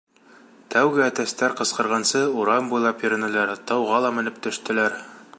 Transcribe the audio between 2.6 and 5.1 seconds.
буйлап йөрөнөләр, тауға ла менеп төштөләр.